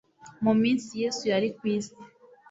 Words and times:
Mu 0.43 0.53
minsi 0.61 0.89
Yesu 1.01 1.23
yari 1.31 1.47
ku 1.57 1.63
isi 1.75 1.95